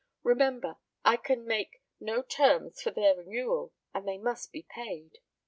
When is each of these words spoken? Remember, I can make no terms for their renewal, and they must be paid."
Remember, 0.23 0.77
I 1.05 1.15
can 1.15 1.45
make 1.45 1.83
no 1.99 2.23
terms 2.23 2.81
for 2.81 2.89
their 2.89 3.15
renewal, 3.15 3.71
and 3.93 4.07
they 4.07 4.17
must 4.17 4.51
be 4.51 4.63
paid." 4.63 5.19